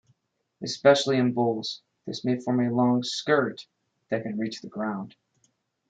[0.63, 3.67] Especially in bulls, this may form a long "skirt"
[4.09, 5.15] that can reach the ground.